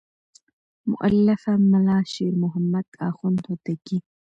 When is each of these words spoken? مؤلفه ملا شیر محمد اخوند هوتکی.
مؤلفه 0.91 1.51
ملا 1.71 1.99
شیر 2.11 2.33
محمد 2.43 2.87
اخوند 3.07 3.39
هوتکی. 3.47 3.97